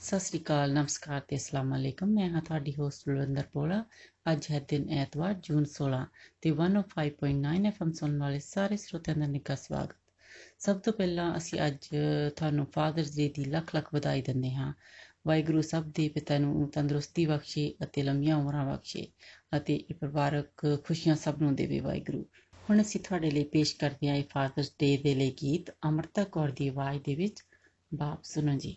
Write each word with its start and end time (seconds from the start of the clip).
ਸਤਿ 0.00 0.18
ਸ੍ਰੀ 0.20 0.38
ਅਕਾਲ, 0.38 0.72
ਨਮਸਕਾਰ 0.72 1.20
ਤੇ 1.20 1.36
ਅਸਲਾਮ 1.36 1.74
ਅਲੈਕਮ। 1.76 2.08
ਮੈਂ 2.08 2.28
ਹਾਂ 2.30 2.40
ਤੁਹਾਡੀ 2.42 2.74
ਹੋਸਟ 2.74 3.08
ਬਲਵਿੰਦਰ 3.08 3.46
ਪੋਲਾ। 3.52 3.84
ਅੱਜ 4.32 4.46
ਹੈ 4.50 4.60
ਦਿਨ 4.68 4.88
ਐਤਵਾਰ, 4.90 5.34
ਜੂਨ 5.34 5.64
16 5.64 5.98
ਤੇ 6.42 6.50
105.9 6.50 7.66
ਐਫਐਮ 7.66 7.92
ਸੁਣਨ 7.92 8.18
ਵਾਲੇ 8.18 8.38
ਸਾਰੇ 8.38 8.76
ਸਰੋਤਿਆਂ 8.76 9.16
ਦਾ 9.16 9.26
ਨਿੱਘਾ 9.26 9.54
ਸਵਾਗਤ। 9.54 9.96
ਸਭ 10.58 10.78
ਤੋਂ 10.78 10.92
ਪਹਿਲਾਂ 10.92 11.36
ਅਸੀਂ 11.36 11.58
ਅੱਜ 11.66 11.88
ਤੁਹਾਨੂੰ 12.36 12.66
ਫਾਦਰਸ 12.66 13.14
ਡੇ 13.16 13.28
ਦੀ 13.28 13.44
ਲੱਖ 13.44 13.74
ਲੱਖ 13.74 13.94
ਵਧਾਈ 13.94 14.22
ਦਿੰਦੇ 14.22 14.54
ਹਾਂ। 14.54 14.72
ਵਾਹਿਗੁਰੂ 15.26 15.62
ਸਭ 15.62 15.90
ਦੇ 15.94 16.08
ਪਿਤਾ 16.08 16.38
ਨੂੰ 16.38 16.70
ਤੰਦਰੁਸਤੀ 16.70 17.26
ਬਖਸ਼ੇ 17.26 17.74
ਅਤੇ 17.82 18.02
ਲੰਮੀਆਂ 18.02 18.36
ਉਮਰਾਂ 18.36 18.64
ਬਖਸ਼ੇ 18.66 19.06
ਅਤੇ 19.56 19.76
ਇਹ 19.76 19.94
ਪਰਿਵਾਰਕ 19.94 20.66
ਖੁਸ਼ੀਆਂ 20.84 21.16
ਸਭ 21.16 21.42
ਨੂੰ 21.42 21.54
ਦੇਵੇ 21.54 21.80
ਵਾਹਿਗੁਰੂ। 21.80 22.24
ਹੁਣ 22.70 22.80
ਅਸੀਂ 22.80 23.00
ਤੁਹਾਡੇ 23.00 23.30
ਲਈ 23.30 23.44
ਪੇਸ਼ 23.44 23.76
ਕਰਦੇ 23.76 24.08
ਹਾਂ 24.08 24.16
ਇਹ 24.16 24.24
ਫਾਦਰਸ 24.30 24.72
ਡੇ 24.78 24.96
ਦੇ 24.96 25.14
ਲਈ 25.14 25.30
ਗੀਤ 25.42 25.70
ਅਮਰਤਾ 25.88 26.24
ਕੌਰ 26.24 26.50
ਦੀ 26.50 26.68
ਆਵਾਜ਼ 26.68 27.02
ਦੇ 27.04 27.14
ਵਿੱਚ। 27.14 27.42
ਬਾਪ 27.94 28.24
ਸੁਣੋ 28.24 28.58
ਜੀ। 28.58 28.76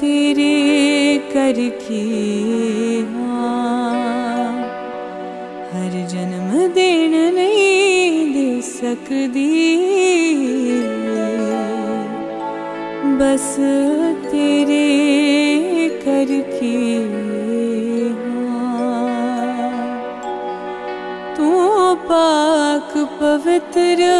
तेरे 0.00 1.18
कर 1.32 1.58
के 1.82 2.02
हर 5.72 5.94
जन्म 6.12 6.50
देन 6.74 7.14
नहीं 7.34 8.32
दे 8.34 8.60
सकदी 8.62 9.46
बस 13.20 13.54
तेरे 14.30 14.84
कर 16.04 16.32
ते 16.50 16.74
तू 21.36 21.50
पाक 22.08 22.92
पवित्र 23.20 24.10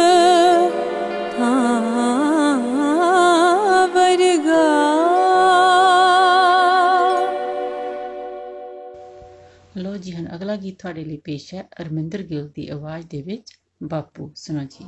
ਗੀਤ 10.57 10.79
ਤੁਹਾਡੇ 10.79 11.05
ਲਈ 11.05 11.17
ਪੇਸ਼ 11.17 11.53
ਹੈ 11.53 11.69
ਅਰਮਿੰਦਰ 11.81 12.23
ਗਿੱਲ 12.23 12.49
ਦੀ 12.55 12.67
ਆਵਾਜ਼ 12.69 13.07
ਦੇ 13.07 13.21
ਵਿੱਚ। 13.21 13.51
ਬਾਪੂ, 13.83 14.31
ਸੁਣੋ 14.35 14.63
ਜੀ। 14.63 14.85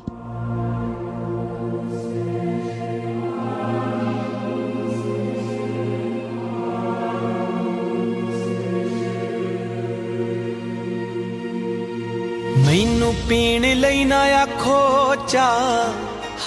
ਮੈਨੂੰ 12.65 13.15
ਪੀਣ 13.29 13.79
ਲਈ 13.79 14.05
ਨਾ 14.05 14.19
ਆਖੋ 14.19 15.15
ਚਾ 15.27 15.53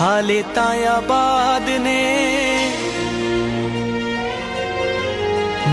ਹਾਲੇ 0.01 0.45
ਤਾਂ 0.55 0.87
ਆਬਾਦ 0.87 1.71
ਨੇ। 1.71 2.19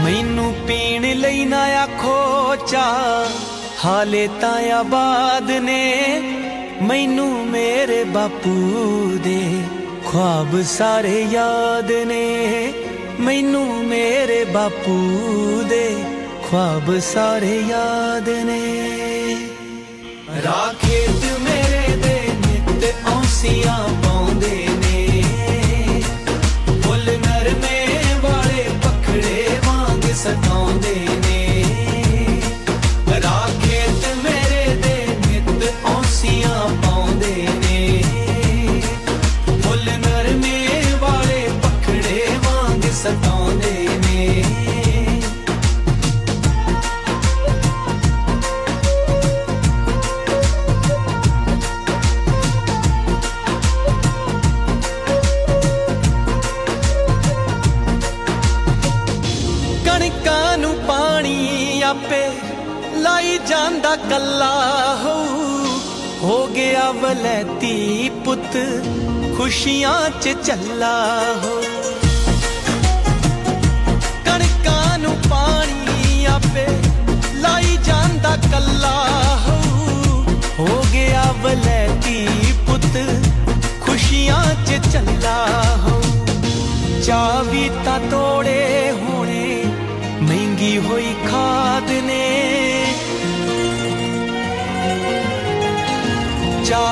ਮੈਨੂੰ 0.10 0.54
ਪੀਣ 0.68 1.20
ਲਈ 1.20 1.46
ਨਾ 1.46 1.64
ਆਖੋ 1.64 2.56
ਚਾ 2.56 2.86
ਹਾਲੇ 3.86 4.30
ਤਾਂ 4.42 4.72
ਆਬਾਦ 4.72 5.52
ਨੇ 5.52 5.84
ਮੈਨੂੰ 6.82 7.48
ਮੇਰੇ 7.48 8.04
ਬਾਪੂ 8.04 9.18
ਦੇ। 9.24 9.62
ਖੁਆਬ 10.06 10.62
ਸਾਰੇ 10.62 11.26
ਯਾਦ 11.32 11.92
ਨੇ 11.92 12.74
ਮੈਨੂੰ 13.20 13.86
ਮੇਰੇ 13.86 14.46
ਬਾਪੂ 14.46 14.98
ਦੇ। 15.70 16.04
ਖੁਆਬ 16.50 17.00
ਸਾਰੇ 17.00 17.64
ਯਾਦ 17.68 18.30
ਨੇ। 18.30 18.62
ਰਾਖੇਤ 20.46 21.40
ਮੇਰੇ 21.40 21.96
ਦੇ 21.96 22.22
ਨਿੱਤ 22.48 22.96
ਔਸੀਆਂ 23.08 23.90
ਪਾਉਂਦੇ 24.04 24.68
कला 63.96 64.56
हो 65.04 65.18
हो 66.22 66.38
गया 66.54 66.90
वलैती 67.02 67.78
पुत, 68.26 68.52
खुशियाँ 69.38 70.10
च 70.22 70.36
चल्ला 70.46 70.96
हो। 71.44 71.58
पानी 75.30 76.26
आपे 76.26 76.66
लाई 77.42 77.78
जाता 77.84 78.36
कला 78.46 78.98
हो 79.46 79.58
हो 80.60 80.68
गया 80.94 81.24
वलैती 81.44 82.18
पुत, 82.68 82.94
खुशियाँ 83.86 84.46
च 84.66 84.80
चल्ला 84.92 85.38
हो। 85.84 85.96
चावी 87.02 87.68
तोड़े 88.12 88.64
होने 89.00 89.46
महँगी 90.22 90.76
हुई 90.88 91.14
खाद 91.26 91.90
ने 92.06 92.26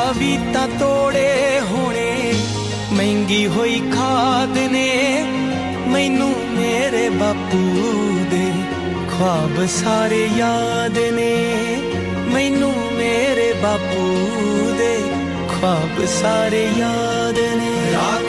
ਚਾਵੀ 0.07 0.38
ਤਾਂ 0.54 0.68
ਤੋੜੇ 0.68 1.62
ਹੋਣੇ। 1.71 2.33
ਮਹਿੰਗੀ 2.92 3.48
ਹੋਈ 3.48 3.81
ਖਾਦ 3.94 4.57
ਨੇ 4.57 5.24
ਮੈਨੂੰ 5.88 6.30
ਮੇਰੇ 6.30 7.09
ਬਾਪੂ 7.09 7.59
ਦੇ। 8.31 8.51
ਖੁਆਬ 9.09 9.65
ਸਾਰੇ 9.65 10.30
ਯਾਦ 10.38 10.98
ਨੇ 10.98 11.33
ਮੈਨੂੰ 12.33 12.74
ਮੇਰੇ 12.94 13.54
ਬਾਪੂ 13.63 14.18
ਦੇ। 14.77 15.04
ਖੁਆਬ 15.50 16.06
ਸਾਰੇ 16.21 16.69
ਯਾਦ 16.77 17.39
ਨੇ। 17.39 17.94
ਰਾਖੇਤ 17.94 18.27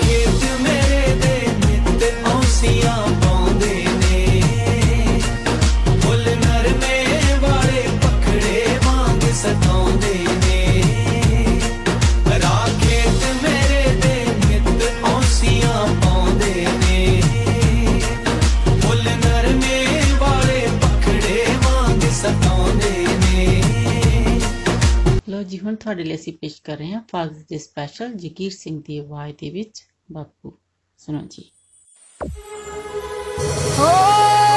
ਜੀ 25.59 25.65
ਹੁਣ 25.65 25.77
ਤੁਹਾਡੇ 25.77 26.05
ਲਈ 26.05 26.15
ਅਸੀਂ 26.15 26.33
ਪੇਸ਼ 26.33 26.63
ਕਰ 26.63 26.77
ਰਹੇ 26.77 26.93
ਹਾਂ 26.93 27.03
ਫਾਗਜ਼ 27.13 27.45
ਦੇ 27.49 27.59
ਸਪੈਸ਼ਲ 27.59 28.13
ਜਗੀਰ 28.15 28.53
ਸਿੰਘ 28.53 28.83
ਦੀ 28.87 28.99
ਆਵਾਜ਼ 28.99 29.35
ਦੇ 29.39 29.51
ਵਿੱਚ। 29.51 29.83
ਬਾਪੂ 30.13 30.59
ਸੁਣੋ 30.99 31.23
ਜੀ। 31.31 31.51
Yeah, 33.79 34.48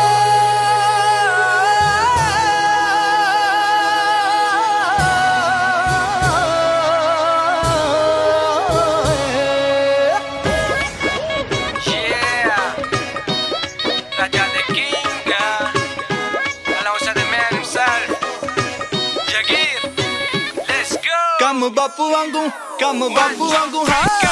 Kamu 21.62 21.78
bapuanggung, 21.78 22.50
kamu 22.81 23.06
bapuanggung. 23.13 23.86
Ha! 23.86 24.31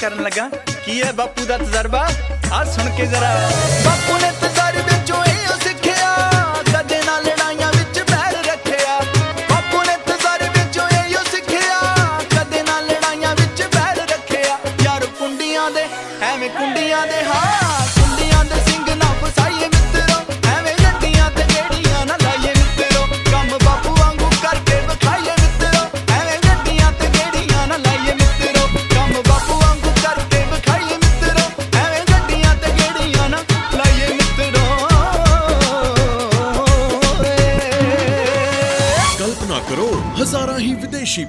करन 0.00 0.22
लगा 0.22 0.48
कि 0.84 0.98
है 1.00 1.12
बापू 1.16 1.46
का 1.46 1.58
तजर्बा। 1.58 2.00
आ 2.52 2.64
सुन 2.72 2.88
के 2.96 3.06
जरा 3.06 3.34
बापू 3.84 4.16
ने 4.22 4.30
तो 4.40 4.51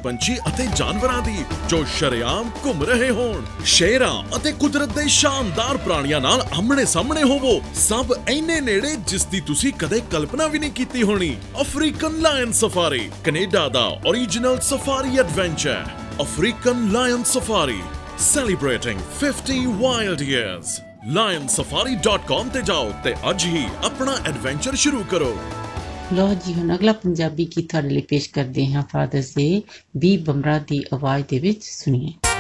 ਪੰਛੀ 0.04 0.38
ਅਤੇ 0.48 0.68
ਜਾਨਵਰਾਂ 0.76 1.22
ਦੀ, 1.22 1.38
ਜੋ 1.70 1.84
ਸ਼ਰੇਆਮ 1.98 2.50
ਘੁੰਮ 2.66 2.84
ਰਹੇ 2.84 3.10
ਹੋਣ। 3.10 3.44
ਸ਼ੇਰਾਂ 3.66 4.36
ਅਤੇ 4.36 4.52
ਕੁਦਰਤ 4.52 4.90
ਦੇ 4.90 5.08
ਸ਼ਾਨਦਾਰ 5.08 5.78
ਪ੍ਰਾਣੀਆਂ 5.78 6.22
ਨਾਲ 6.22 6.46
ਆਮਣੇ 6.54 6.86
ਸਾਹਮਣੇ 6.86 7.24
ਹੋਵੋ। 7.24 7.62
ਸਭ 7.76 8.14
ਐਨੇ 8.28 8.62
ਨੇੜੇ 8.62 8.96
ਜਿਸ 9.08 9.26
ਦੀ 9.26 9.42
ਤੁਸੀਂ 9.42 9.74
ਕਦੇ 9.74 10.02
ਕਲਪਨਾ 10.12 10.48
ਵੀ 10.48 10.60
ਨਹੀਂ 10.60 10.72
ਕੀਤੀ 10.72 11.04
ਹੋਣੀ। 11.04 11.36
ਅਫਰੀਕਨ 11.62 12.22
ਲਾਇਨ 12.22 12.52
ਸਫਾਰੀ, 12.52 13.10
ਕੈਨੇਡਾ 13.24 13.68
ਦਾ 13.70 13.88
origignal 14.10 14.62
safari 14.62 15.18
adventure 15.18 15.84
African 16.22 16.92
lion 16.92 17.24
safari, 17.24 17.82
celebrating 18.24 19.00
50 19.22 19.62
wild 19.84 20.26
years 20.32 20.80
lionsafari.com 21.14 22.50
ਤੇ 22.54 22.62
ਜਾਓ 22.62 22.92
ਤੇ 23.04 23.14
ਅੱਜ 23.30 23.46
ਹੀ 23.46 23.66
ਆਪਣਾ 23.86 24.16
ਐਡਵੈਂਚਰ 24.26 24.76
ਸ਼ੁਰੂ 24.76 25.04
ਕਰੋ। 25.04 25.38
ਲੋ 26.16 26.28
ਜੀ, 26.36 26.54
ਹੁਣ 26.54 26.74
ਅਗਲਾ 26.76 26.92
ਪੰਜਾਬੀ 26.94 27.46
ਗੀਤ 27.48 27.70
ਤੁਹਾਡੇ 27.70 27.90
ਲਈ 27.90 28.02
ਪੇਸ਼ 28.02 28.30
ਕਰਦੇ 28.30 28.66
ਹਾਂ 28.68 28.84
ਫਾਦਰਸ 28.92 29.34
ਡੇ 29.38 29.62
ਬੀ 29.98 30.16
ਬਮਰਾ 30.28 30.58
ਦੀ 30.70 30.84
ਆਵਾਜ਼ 30.94 31.26
ਦੇ 31.30 31.40
ਵਿੱਚ 31.40 31.64
ਸੁਣੀਏ। 31.64 32.33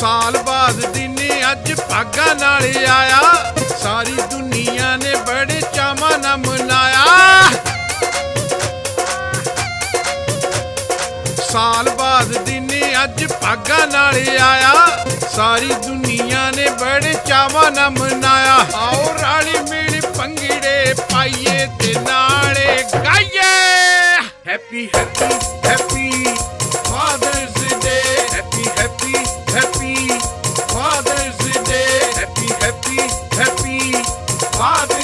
ਸਾਲ 0.00 0.36
ਬਾਅਦ 0.46 0.80
ਦਿਨੇ 0.92 1.30
ਅੱਜ 1.52 1.72
ਭਾਗਾ 1.80 2.32
ਨਾਲ 2.34 2.64
ਆਇਆ 2.90 3.20
ਸਾਰੀ 3.82 4.16
ਦੁਨੀਆ 4.30 4.96
ਨੇ 4.96 5.14
ਬੜੇ 5.26 5.60
ਚਾਵਾਂ 5.74 6.18
ਨਾਲ 6.18 6.36
ਮਨਾਇਆ 6.38 7.04
ਸਾਲ 11.50 11.90
ਬਾਅਦ 11.98 12.36
ਦਿਨ 12.44 12.68
ਅੱਜ 13.04 13.24
ਭਾਗਾ 13.32 13.84
ਨਾਲ 13.86 14.16
ਆਇਆ 14.40 14.72
ਸਾਰੀ 15.36 15.72
ਦੁਨੀਆ 15.86 16.50
ਨੇ 16.56 16.68
ਬੜੇ 16.80 17.14
ਚਾਵਾਂ 17.26 17.70
ਨਾਲ 17.70 17.90
ਮਨਾਇਆ 17.90 18.56
ਆਓ 18.76 19.14
ਰਾਲੀ 19.20 19.58
ਮਿਲ 19.70 20.00
ਪੰਗੜੇ 20.18 20.94
ਪਾਈਏ 21.12 21.66
ਤੇ 21.80 21.94
ਨਾਲੇ 22.00 22.82
ਗਾਈਏ 22.94 23.50
happy 24.48 24.88
happy 24.96 25.34
happy 25.68 26.10
Bob. 34.67 34.96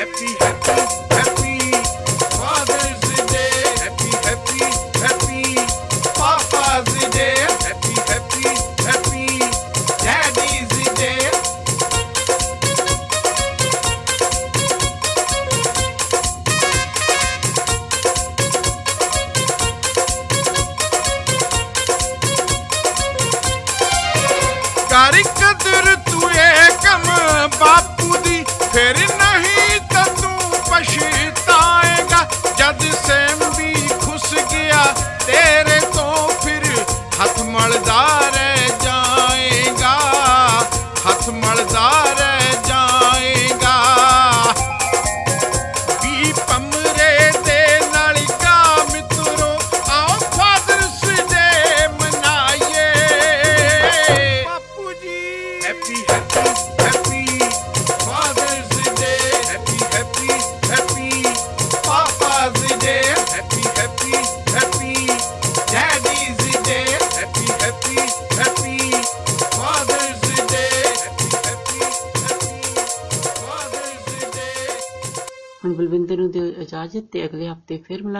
happy, 0.00 0.34
happy. 0.38 0.99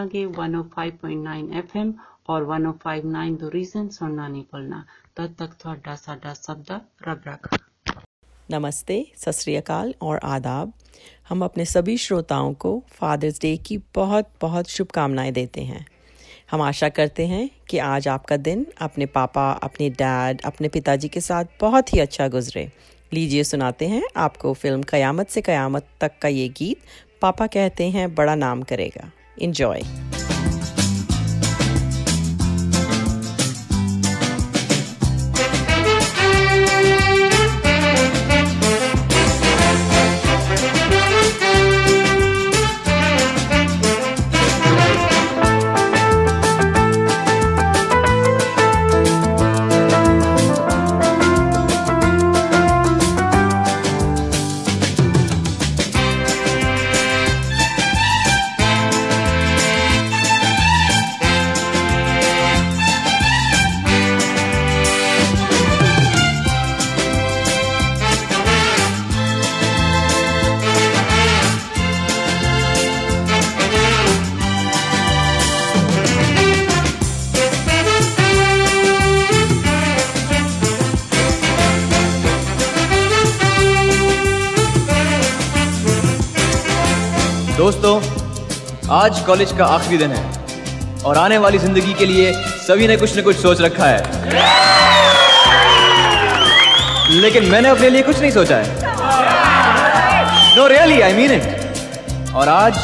ਮਿਲਾਂਗੇ 0.00 0.24
105.9 0.26 1.62
FM 1.62 1.88
ਔਰ 2.28 2.44
1059 2.50 3.34
ਦੋ 3.40 3.50
ਰੀਜ਼ਨ 3.52 3.88
ਸੁਣਨਾ 3.90 4.28
ਨਹੀਂ 4.28 4.44
ਭੁੱਲਣਾ 4.50 4.82
ਤਦ 5.16 5.32
ਤੱਕ 5.34 5.54
ਤੁਹਾਡਾ 5.54 5.94
ਸਾਡਾ 5.96 6.34
ਸਭ 6.36 6.62
ਦਾ 6.68 6.80
ਰੱਬ 7.08 7.26
ਰੱਖਾ 7.26 7.58
नमस्ते 8.48 8.96
सत 9.20 9.36
श्री 9.36 9.54
अकाल 9.56 9.88
और 10.06 10.18
आदाब 10.26 10.72
हम 11.30 11.40
अपने 11.46 11.64
सभी 11.68 11.94
श्रोताओं 12.02 12.52
को 12.56 12.70
फादर्स 12.92 13.40
डे 13.40 13.50
की 13.60 13.78
बहुत 13.96 14.28
बहुत 14.44 14.70
शुभकामनाएं 14.74 15.32
देते 15.38 15.64
हैं 15.70 15.80
हम 16.52 16.62
आशा 16.62 16.90
करते 16.92 17.26
हैं 17.26 17.40
कि 17.68 17.80
आज 17.86 18.08
आपका 18.08 18.38
दिन 18.42 18.64
अपने 18.88 19.10
पापा 19.16 19.48
अपने 19.64 19.90
डैड 19.98 20.46
अपने 20.46 20.70
पिताजी 20.70 21.10
के 21.10 21.20
साथ 21.22 21.58
बहुत 21.60 21.92
ही 21.94 22.00
अच्छा 22.00 22.28
गुजरे 22.30 22.66
लीजिए 23.12 23.44
सुनाते 23.46 23.88
हैं 23.88 24.02
आपको 24.20 24.54
फिल्म 24.62 24.90
कयामत 24.90 25.36
से 25.36 25.44
कयामत 25.44 25.92
तक 26.00 26.18
का 26.22 26.34
ये 26.36 26.48
गीत 26.56 26.88
पापा 27.22 27.52
कहते 27.52 27.90
हैं 27.92 28.08
बड़ा 28.16 28.40
नाम 28.40 28.62
करेगा 28.72 29.12
Enjoy. 29.37 29.81
आज 89.01 89.19
कॉलेज 89.27 89.51
का 89.57 89.65
आखिरी 89.65 89.97
दिन 89.97 90.11
है 90.11 90.23
और 91.05 91.17
आने 91.17 91.37
वाली 91.43 91.57
ज़िंदगी 91.57 91.93
के 91.99 92.05
लिए 92.05 92.33
सभी 92.65 92.87
ने 92.87 92.95
कुछ 92.97 93.17
न 93.17 93.21
कुछ 93.21 93.35
सोच 93.37 93.61
रखा 93.61 93.85
है। 93.85 94.01
लेकिन 97.21 97.45
मैंने 97.51 97.69
अपने 97.69 97.89
लिए 97.89 98.01
कुछ 98.01 98.19
नहीं 98.19 98.31
सोचा 98.31 98.57
है। 98.57 98.67
No 100.57 100.67
really 100.67 100.99
I 101.01 101.13
mean 101.13 101.31
it 101.31 102.35
और 102.35 102.49
आज 102.49 102.77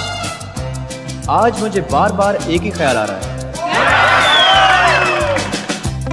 आज 1.31 1.62
मुझे 1.62 1.81
बार 1.91 2.12
बार 2.21 2.36
एक 2.36 2.62
ही 2.62 2.69
ख्याल 2.69 2.97
आ 2.97 3.03
रहा 3.03 3.17
है। 3.17 3.24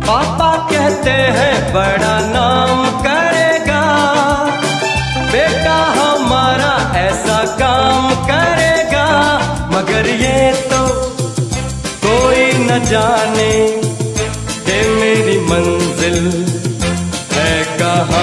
पापा 0.00 0.50
कहते 0.70 1.10
हैं, 1.10 1.54
बड़ा 1.74 2.16
नाम 2.28 2.84
करेगा। 3.02 3.82
बेटा 5.32 5.78
हमारा 6.00 6.72
ऐसा 6.98 7.38
काम 7.58 7.73
जाने 12.84 13.52
कि 14.66 14.76
मेरी 14.88 15.38
मंजिल 15.40 16.18
है 17.32 17.64
कहाँ? 17.78 18.20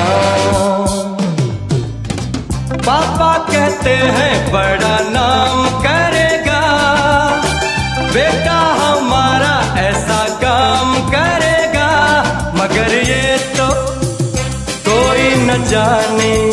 पापा 2.86 3.34
कहते 3.52 3.90
हैं 3.90 4.52
बड़ा 4.54 4.98
नाम 5.10 5.66
करेगा। 5.82 6.62
बेटा 8.14 8.60
हमारा 8.82 9.56
ऐसा 9.80 10.24
काम 10.44 10.94
करेगा। 11.10 11.90
मगर 12.56 12.94
ये 12.94 13.38
तो 13.58 13.68
कोई 14.90 15.30
न 15.46 15.64
जाने 15.68 16.51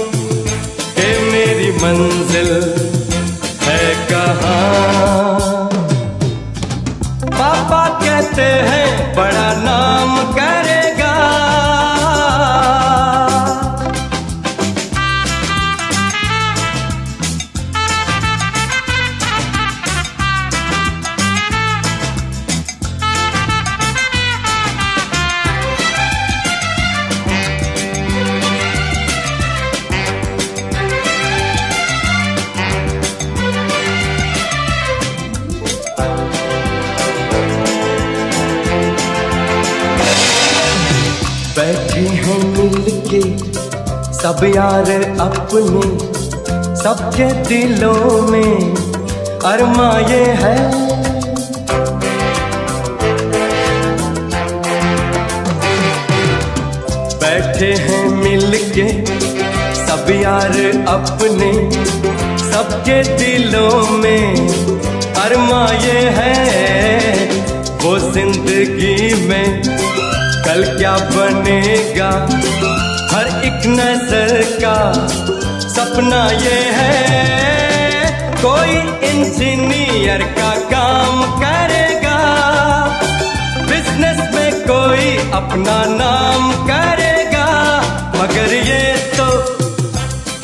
सब 44.38 44.44
यार 44.46 44.90
अपने 45.20 45.81
सबके 46.77 47.24
दिलों 47.44 48.20
में 48.22 48.74
अरमा 49.44 49.87
ये 50.11 50.20
है। 50.40 50.55
बैठे 57.14 57.72
हैं 57.83 58.05
मिलके 58.12 58.87
सब 59.77 60.11
यार 60.12 60.57
अपने 60.88 61.53
सबके 62.44 63.03
दिलों 63.16 63.88
में 63.98 64.48
अरमा 65.24 65.64
ये 65.85 66.01
है। 66.18 66.35
वो 67.83 67.98
ज़िंदगी 68.12 69.27
में 69.27 69.62
कल 70.44 70.64
क्या 70.79 70.96
बनेगा? 71.11 72.12
हर 73.18 73.28
एक 73.46 73.64
नज़र 73.66 74.33
का 74.62 74.74
सपना 75.68 76.20
ये 76.33 76.59
है। 76.74 78.02
कोई 78.42 78.76
इंजीनियर 79.09 80.22
का 80.37 80.50
काम 80.72 81.22
करेगा। 81.40 82.18
बिज़नेस 83.70 84.20
में 84.35 84.52
कोई 84.61 85.16
अपना 85.40 85.78
नाम 85.94 86.52
करेगा। 86.70 87.48
मगर 88.14 88.54
ये 88.54 88.87
तो 89.16 89.28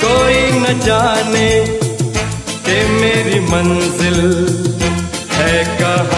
कोई 0.02 0.42
न 0.58 0.78
जाने 0.80 1.48
कि 2.66 2.82
मेरी 2.98 3.40
मंजिल 3.46 4.20
है 5.38 5.64
कहाँ। 5.80 6.13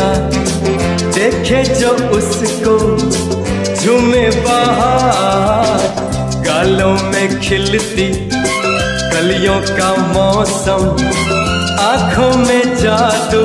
चेहरा 0.00 1.10
देखे 1.14 1.62
जो 1.74 1.90
उसको 2.16 2.74
झूमे 3.74 4.28
बाहर, 4.44 5.82
गालों 6.46 6.94
में 7.10 7.40
खिलती 7.40 8.08
कलियों 9.12 9.60
का 9.68 9.90
मौसम, 10.14 10.84
आँखों 11.82 12.32
में 12.38 12.76
जादू, 12.76 13.44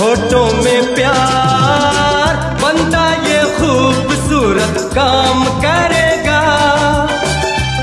होठों 0.00 0.46
में 0.64 0.94
प्यार। 0.94 2.40
बंदा 2.62 3.06
ये 3.26 3.42
खूबसूरत 3.58 4.80
काम 4.94 5.44
करेगा, 5.60 6.42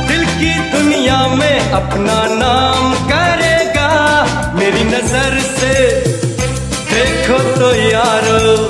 दिल 0.09 0.25
की 0.39 0.53
दुनिया 0.71 1.21
में 1.35 1.71
अपना 1.71 2.19
नाम 2.35 2.93
करेगा 2.93 3.18
देखो 7.71 8.68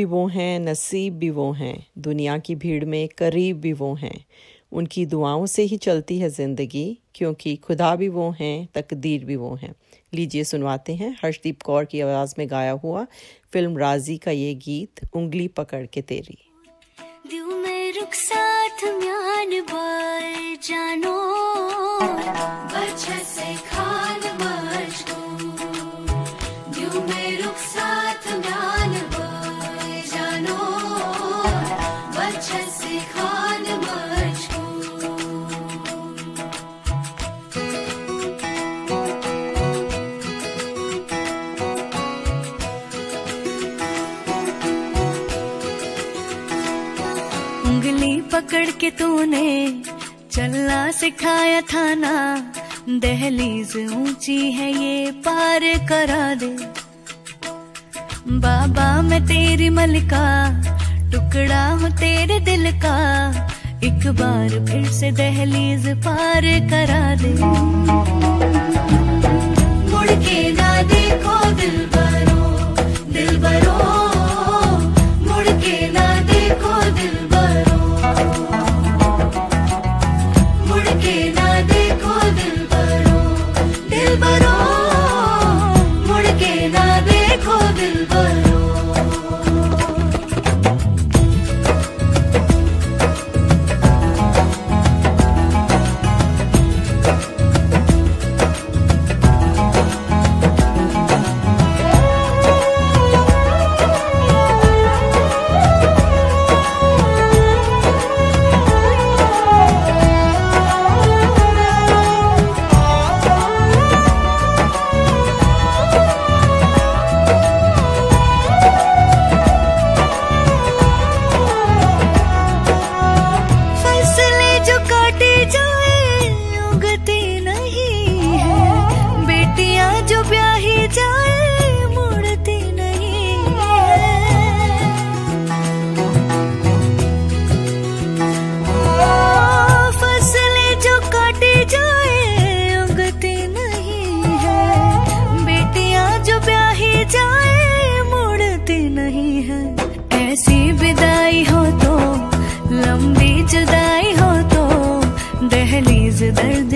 भी 0.00 0.04
वो 0.04 0.26
हैं, 0.26 0.60
नसीब 0.60 1.14
भी 1.14 1.30
वो 1.30 1.52
हैं, 1.52 1.86
दुनिया 1.98 2.38
की 2.38 2.54
भीड़ 2.54 2.84
में 2.84 3.08
करीब 3.08 3.60
भी 3.60 3.72
वो 3.72 3.94
हैं। 3.94 4.24
उनकी 4.72 5.06
दुआओं 5.06 5.46
से 5.46 5.62
ही 5.62 5.76
चलती 5.76 6.18
है 6.18 6.28
ज़िंदगी, 6.28 6.98
क्योंकि 7.14 7.56
खुदा 7.56 7.96
भी 7.96 8.08
वो 8.08 8.30
हैं, 8.30 8.68
तकदीर 8.74 9.24
भी 9.24 9.36
वो 9.36 9.54
हैं। 9.54 9.74
लीजिए 10.14 10.44
सुनवाते 10.44 10.94
हैं 10.94 11.16
हर्षदीप 11.24 11.62
कौर 11.62 11.84
की 11.84 12.00
आवाज़ 12.00 12.34
में 12.38 12.50
गाया 12.50 12.72
हुआ 12.72 13.06
फ़िल्म 13.52 13.78
राज़ी 13.78 14.16
का 14.16 14.30
ये 14.30 14.54
गीत, 14.54 15.00
उंगली 15.14 15.48
पकड़ 15.48 15.86
के 15.86 16.02
तेरी। 16.02 16.38
साथ 18.14 18.84
म्यान 18.84 19.60
बार 19.60 20.56
जानो 20.62 21.18
से 23.24 23.54
खान 23.68 24.20
साथ 27.60 28.26
म्यान 28.28 28.49
तूने 48.90 49.82
चलना 50.32 50.90
सिखाया 50.90 51.60
था 51.60 51.94
ना। 51.94 52.14
दहलीज 52.88 53.76
ऊँची 53.76 54.38
है 54.52 54.70
ये, 54.72 55.10
पार 55.10 55.60
करा 55.88 56.34
दे। 56.34 56.56
बाबा, 58.28 59.02
मैं 59.02 59.22
तेरी 59.26 59.68
मलिका, 59.68 60.26
टुकड़ा 61.12 61.66
हूँ 61.68 61.90
तेरे 61.90 62.38
दिल 62.40 62.70
का। 62.80 62.96
एक 63.84 64.06
बार 64.20 64.48
फिर 64.66 64.86
से 64.90 65.10
दहलीज 65.12 65.88
पार 66.06 66.44
करा 66.70 67.14
दे। 67.14 67.32
मुड़ 69.90 70.10
के 70.24 70.52
ना 70.52 70.70
देखो 70.82 71.36
दिल 71.50 71.78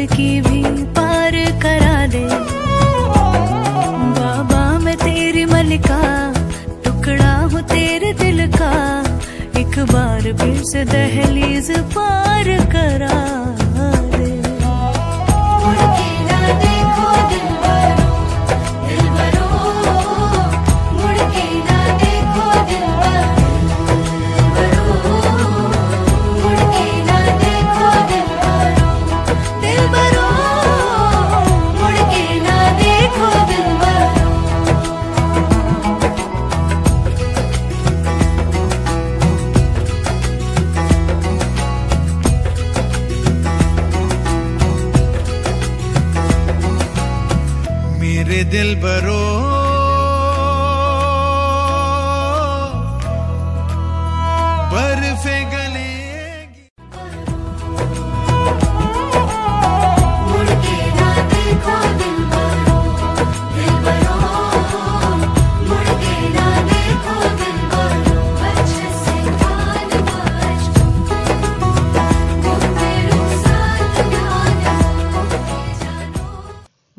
की 0.06 0.40
भी 0.40 0.62
पार 0.92 1.32
करा 1.62 2.06
दे। 2.06 2.24
बाबा, 4.18 4.78
मैं 4.78 4.96
तेरी 4.96 5.44
मलिका 5.44 6.00
टुकड़ा 6.84 7.34
हूँ, 7.36 7.62
तेरे 7.62 8.12
दिल 8.12 8.46
का। 8.52 8.72
एक 9.60 9.78
बार 9.92 10.20
फिर 10.20 10.62
से 10.64 10.84
दहलीज 10.84 11.70
पार 11.70 12.44
करा। 12.72 13.63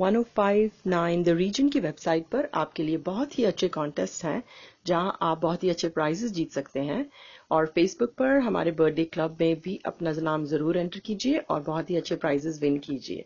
1059 0.06 1.24
द 1.24 1.30
रीजन 1.30 1.70
की 1.70 1.80
वेबसाइट 1.80 2.26
पर 2.28 2.50
आपके 2.54 2.84
लिए 2.84 2.98
बहुत 3.06 3.38
ही 3.40 3.44
अच्छे 3.44 3.68
कॉन्टेस्ट 3.68 4.24
हैं, 4.26 4.44
जहाँ 4.88 5.18
आप 5.22 5.40
बहुत 5.42 5.64
ही 5.64 5.70
अच्छे 5.70 5.90
प्राइजेस 5.90 6.32
जीत 6.32 6.52
सकते 6.52 6.80
हैं। 6.80 7.06
और 7.52 7.66
फेसबुक 7.66 8.14
पर 8.18 8.38
हमारे 8.40 8.72
बर्थडे 8.72 9.04
क्लब 9.04 9.38
में 9.42 9.60
भी 9.62 9.80
अपना 9.86 10.12
नाम 10.22 10.46
ज़रूर 10.46 10.78
एंटर 10.78 11.00
कीजिए 11.00 11.38
और 11.38 11.62
बहुत 11.62 11.90
ही 11.90 11.96
अच्छे 11.96 12.16
प्राइजेस 12.16 12.60
विन 12.62 12.78
कीजिए। 12.80 13.26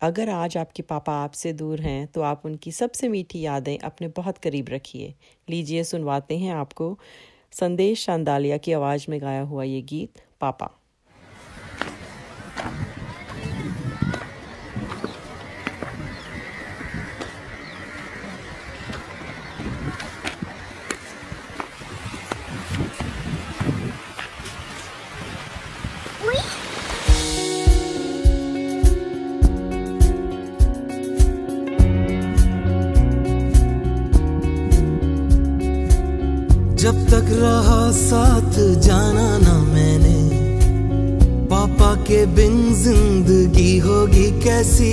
अगर 0.00 0.28
आज 0.28 0.56
आपके 0.56 0.82
पापा 0.82 1.12
आपसे 1.24 1.52
दूर 1.52 1.80
हैं 1.80 2.06
तो 2.06 2.22
आप 2.22 2.42
उनकी 2.46 2.72
सबसे 2.72 3.08
मीठी 3.08 3.40
यादें 3.40 3.78
अपने 3.78 4.08
बहुत 4.08 4.38
करीब 4.38 4.68
रखिए। 4.68 5.14
लीजिए 5.48 5.84
सुनवाते 5.84 6.38
हैं 6.38 6.54
आपको 6.54 6.98
संदेश 7.52 8.04
शांदालिया 8.04 8.56
की 8.56 8.72
आवाज़ 8.72 9.06
में 9.08 9.20
गाया 9.20 9.42
हुआ 9.42 9.62
ये 9.62 9.80
गीत, 9.82 10.22
पापा। 10.40 10.70
जब 36.84 37.06
तक 37.06 37.24
रहा 37.30 37.90
साथ 37.90 38.78
जाना 38.78 39.38
ना 39.38 39.52
मैंने। 39.58 40.16
पापा 41.46 41.94
के 41.94 42.26
बिन 42.26 42.74
ज़िंदगी 42.74 43.78
होगी 43.78 44.30
कैसी? 44.42 44.92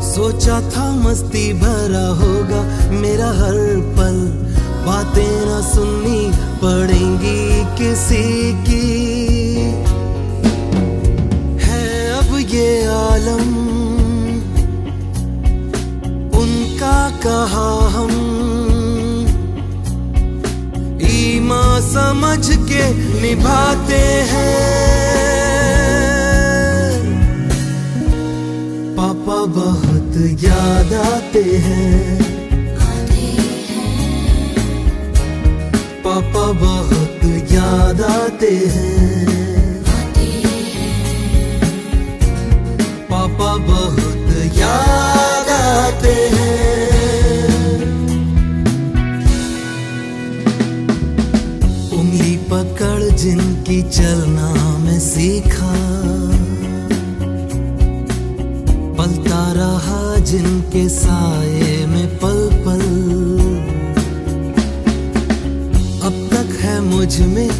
सोचा 0.00 0.60
था 0.70 0.90
मस्ती 0.90 1.52
भरा 1.52 2.06
होगा, 2.08 2.62
मेरा 2.90 3.26
हर 3.26 3.80
पल। 3.96 4.20
बातें 4.86 5.46
ना 5.46 5.60
सुननी 5.60 6.30
पड़ेंगी 6.64 7.64
किसी 7.78 8.52
की। 8.62 8.86
है 11.64 12.12
अब 12.12 12.38
ये 12.54 12.84
आलम 12.84 13.73
कहा 17.10 17.88
हम? 17.88 18.10
ईमा 21.02 21.80
समझ 21.80 22.50
के 22.50 22.94
निभाते 23.20 24.02
हैं। 24.04 24.84
पापा 28.96 29.44
बहुत 29.44 30.42
याद 30.42 30.94
आते 30.94 31.42
हैं। 31.42 32.24
पापा 36.04 36.52
बहुत 36.52 37.24
याद 37.52 38.00
आते 38.00 38.50
हैं। 38.50 39.14
पापा 43.10 43.56
बहुत 43.56 44.30
याद 44.56 45.48
आते 45.48 46.12
हैं। 46.12 46.73
चलना 53.94 54.52
मैं 54.78 54.98
सीखा। 55.00 55.72
पलता 58.98 59.42
रहा 59.52 60.00
जिनके 60.20 60.88
साए 60.88 61.86
में 61.86 62.08
पल 62.16 62.40
पल 62.64 62.82
अब 66.06 66.16
तक 66.32 66.50
है 66.60 66.80
मुझमें 66.80 67.50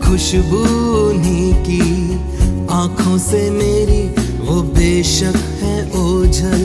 खुशबू 0.00 0.62
उन्हीं 1.00 1.52
की। 1.64 1.82
आँखों 2.72 3.18
से 3.18 3.42
मेरी 3.50 4.02
वो 4.46 4.62
बेशक 4.78 5.36
है 5.62 5.76
ओझल। 6.00 6.64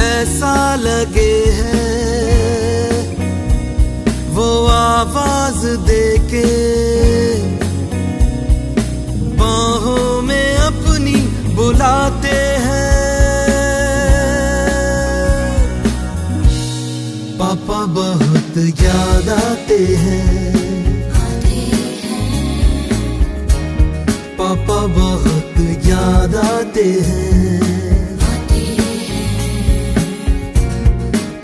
ऐसा 0.00 0.54
लगे 0.76 1.32
है 1.60 1.89
आवाज़ 4.70 5.66
दे 5.66 6.06
के 6.30 6.46
बाहों 9.36 10.22
में 10.22 10.54
अपनी 10.56 11.16
बुलाते 11.54 12.36
हैं। 12.66 12.80
पापा 17.38 17.80
बहुत 17.98 18.56
याद 18.56 19.28
आते 19.28 19.78
हैं। 19.78 20.30
पापा 24.38 24.80
बहुत 24.86 25.54
याद 25.86 26.34
आते 26.34 26.84
हैं। 27.00 27.40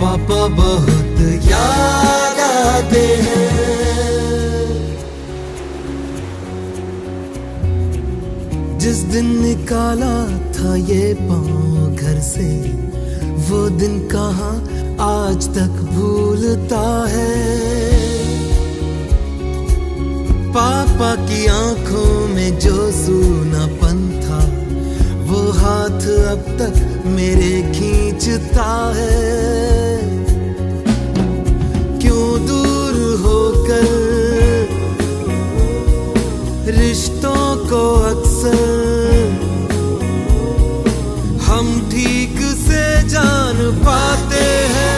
पापा 0.00 0.46
बहुत 0.46 1.20
याद 1.44 2.25
आते 2.56 3.06
हैं। 3.16 3.46
जिस 8.78 8.96
दिन 8.96 9.26
निकाला 9.42 10.16
था 10.52 10.76
ये 10.76 11.14
पाँव 11.14 11.94
घर 11.94 12.20
से, 12.20 12.48
वो 13.48 13.68
दिन 13.70 13.98
कहा 14.14 14.50
आज 15.04 15.48
तक 15.48 15.80
भूलता 15.92 16.82
है। 17.08 17.34
पापा 20.50 21.14
की 21.14 21.46
आँखों 21.46 22.28
में 22.28 22.58
जो 22.58 22.90
सूनापन 22.92 23.98
था, 24.24 24.40
वो 25.26 25.50
हाथ 25.52 26.06
अब 26.26 26.44
तक 26.58 27.02
मेरे 27.06 27.72
खींचता 27.72 28.92
है। 28.96 29.75
दूर 32.38 32.94
होकर 33.24 33.88
रिश्तों 36.78 37.44
को 37.66 37.82
अक्सर 38.04 38.64
हम 41.42 41.66
ठीक 41.90 42.38
से 42.60 42.84
जान 43.08 43.58
पाते 43.84 44.44
हैं। 44.74 44.96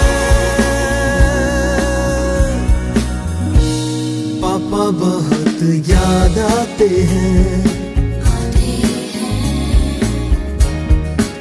पापा 4.43 4.85
बहुत 4.99 5.63
याद 5.89 6.39
आते 6.39 6.89
हैं। 6.89 7.69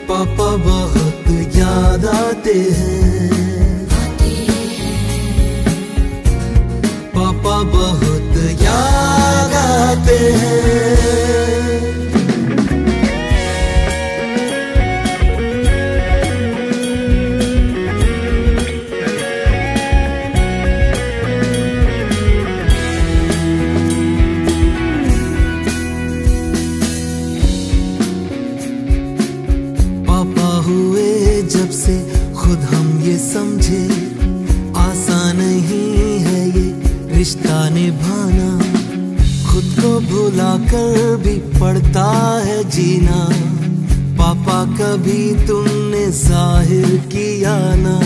पापा 0.10 0.50
बहुत 0.66 1.56
याद 1.56 2.06
आते 2.06 2.54
हैं। 2.54 3.07
बहुत 7.64 8.62
याद 8.62 9.54
आते 9.54 10.18
हैं। 10.18 10.87
कर 40.68 41.16
भी 41.18 41.36
पड़ता 41.60 42.08
है 42.46 42.64
जीना। 42.70 43.20
पापा 44.18 44.58
कभी 44.76 45.22
तुमने 45.48 46.06
ज़ाहिर 46.12 46.98
किया 47.14 47.58
ना। 47.76 47.98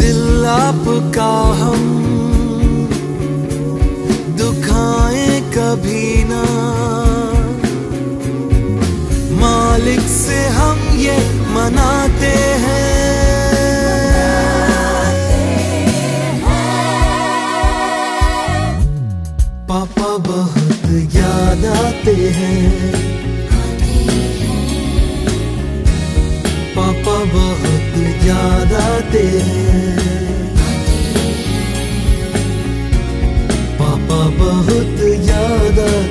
दिल 0.00 0.46
आपका 0.46 1.32
हम, 1.60 1.82
दुखाए 4.38 5.40
कभी 5.56 6.24
ना। 6.24 6.44
मालिक 9.40 10.00
से 10.10 10.40
हम 10.50 10.78
ये 10.98 11.18
मनाते 11.54 12.34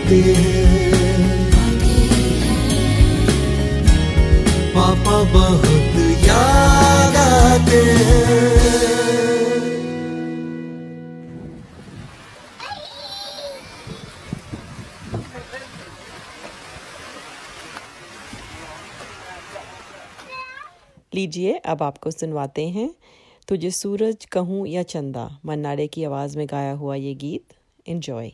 आते 0.10 0.16
हैं। 0.16 1.52
पापा 4.74 5.24
बहुत 5.24 5.98
याद 6.26 7.16
आते 7.16 7.82
हैं। 7.82 8.50
लीजिए, 21.14 21.54
अब 21.54 21.84
आपको 21.84 22.12
सुनवाते 22.12 22.68
हैं। 22.68 22.96
तुझे 23.48 23.72
सूरज 23.72 24.26
कहूँ 24.26 24.68
या 24.68 24.84
चंदा, 24.84 25.40
मन्नाडे 25.46 25.88
की 25.88 26.04
आवाज़ 26.04 26.38
में 26.38 26.48
गाया 26.48 26.74
हुआ 26.74 26.96
ये 26.96 27.14
गीत 27.14 27.54
एंजॉय 27.88 28.32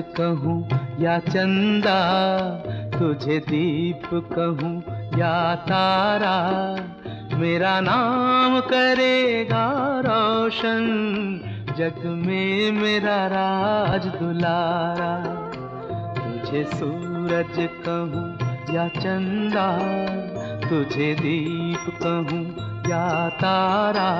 कहूँ, 0.00 0.68
या 1.00 1.18
चंदा, 1.18 2.00
तुझे 2.98 3.38
दीप 3.38 4.02
कहूँ, 4.12 4.82
या 5.18 5.54
तारा, 5.54 6.38
मेरा 7.38 7.80
नाम 7.80 8.60
करेगा 8.60 9.74
रोशन, 10.00 10.84
जग 11.78 12.06
में 12.06 12.72
मेरा 12.72 13.26
राज 13.26 14.06
दुलारा। 14.06 15.22
तुझे 16.14 16.64
सूरज 16.64 17.68
कहूँ, 17.88 18.38
या 18.74 18.88
चंदा, 18.88 19.68
तुझे 20.68 21.14
दीप 21.14 21.98
कहूँ, 22.02 22.68
या 22.90 23.28
तारा, 23.28 24.10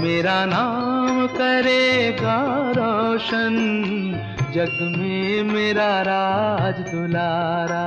मेरा 0.00 0.44
नाम 0.44 1.26
करेगा 1.26 2.42
रोशन 2.70 3.56
जग 4.48 4.76
में 4.96 5.42
मेरा 5.44 5.90
राज 6.02 6.78
दुलारा। 6.90 7.82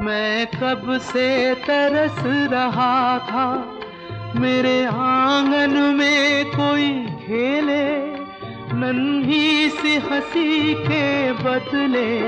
मैं 0.00 0.46
कब 0.46 0.98
से 1.02 1.54
तरस 1.64 2.22
रहा 2.52 3.18
था, 3.18 3.46
मेरे 4.36 4.84
आँगन 4.84 5.76
में 5.96 6.44
कोई 6.50 6.92
खेले, 7.24 8.14
नन्ही 8.74 9.68
सी 9.68 9.96
हँसी 9.96 10.74
के 10.74 11.32
बदले 11.32 12.20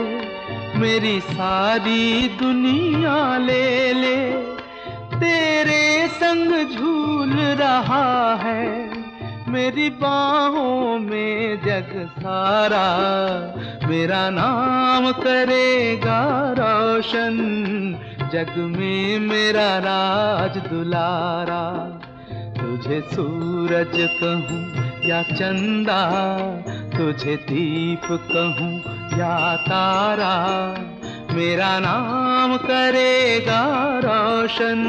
मेरी 0.78 1.20
सारी 1.20 2.28
दुनिया 2.28 3.38
ले 3.38 3.92
ले। 3.92 4.30
तेरे 5.16 6.08
संग 6.08 6.70
झूल 6.70 7.32
रहा 7.36 8.34
है, 8.34 8.90
मेरी 9.48 9.90
बाहों 9.90 10.98
में 10.98 11.60
जग 11.64 12.08
सारा। 12.18 12.88
मेरा 13.88 14.30
नाम 14.30 15.12
करेगा 15.12 16.54
रोशन, 16.58 17.36
जग 18.32 18.58
में 18.58 19.18
मेरा 19.18 19.78
राज 19.78 20.58
दुलारा। 20.58 21.95
तुझे 22.76 23.00
सूरज 23.00 23.94
कहूँ 24.20 25.08
या 25.08 25.22
चंदा, 25.22 26.00
तुझे 26.96 27.36
दीप 27.36 28.04
कहूँ 28.32 28.72
या 29.18 29.38
तारा, 29.64 30.34
मेरा 31.32 31.78
नाम 31.78 32.56
करेगा 32.56 33.62
रोशन, 34.04 34.82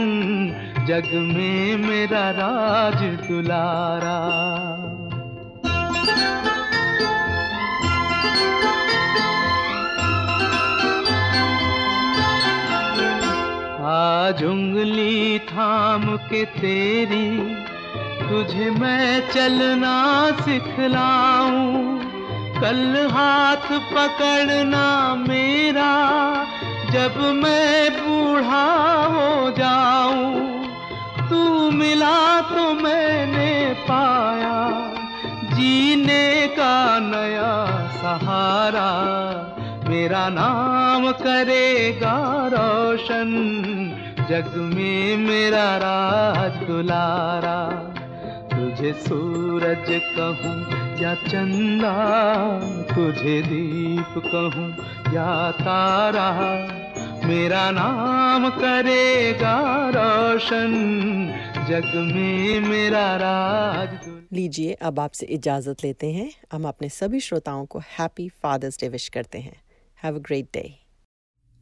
जग 0.87 1.07
में 1.27 1.87
मेरा 1.87 2.29
राज 2.31 3.03
दुलारा। 3.27 4.17
आज 13.87 14.43
उंगली 14.43 15.39
थाम 15.39 16.05
के 16.29 16.43
तेरी 16.53 17.27
तुझे 18.29 18.69
मैं 18.69 19.29
चलना 19.31 20.31
सिखलाऊं। 20.31 21.97
कल 22.61 23.09
हाथ 23.11 23.67
पकड़ना 23.93 25.15
मेरा, 25.15 25.93
जब 26.91 27.17
मैं 27.17 27.93
बूढ़ा 27.93 28.65
हो 29.05 29.51
जाऊँ। 29.51 30.67
तू 31.29 31.71
मिला 31.71 32.41
तो 32.41 32.73
मैंने 32.73 33.73
पाया, 33.81 34.91
जीने 35.55 36.47
का 36.47 36.99
नया 36.99 37.87
सहारा। 37.91 38.89
मेरा 39.89 40.29
नाम 40.29 41.11
करेगा 41.11 42.47
रोशन, 42.47 43.29
जग 44.29 44.53
में 44.57 45.17
मेरा 45.17 45.77
राज 45.77 46.67
दुलारा। 46.67 47.86
तुझे 48.77 48.93
सूरज 48.93 49.87
कहूँ 49.89 50.99
या 51.01 51.13
चंदा, 51.15 51.93
तुझे 52.85 53.41
दीप 53.41 54.13
कहूँ 54.25 54.69
या 55.15 55.51
तारा, 55.51 56.27
मेरा 57.27 57.71
नाम 57.71 58.49
करेगा 58.49 59.57
रोशन, 59.89 60.75
जग 61.69 61.91
में 62.05 62.59
मेरा 62.59 63.15
राज। 63.15 63.99
लीजिए, 64.33 64.73
अब 64.73 64.99
आपसे 64.99 65.25
इजाज़त 65.25 65.83
लेते 65.83 66.11
हैं। 66.11 66.31
हम 66.51 66.67
अपने 66.67 66.89
सभी 66.89 67.19
श्रोताओं 67.19 67.65
को 67.65 67.79
हैप्पी 67.79 68.29
फादर्स 68.43 68.79
डे 68.79 68.89
विश 68.89 69.07
करते 69.09 69.37
हैं। 69.37 69.61
हैव 70.03 70.15
अ 70.15 70.19
ग्रेट 70.19 70.45
डे 70.53 70.86